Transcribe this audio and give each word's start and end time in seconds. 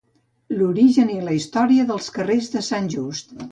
L'origen 0.61 1.11
i 1.17 1.19
la 1.27 1.35
història 1.41 1.87
dels 1.93 2.09
carrers 2.17 2.51
de 2.57 2.67
Sant 2.73 2.91
Just 2.97 3.41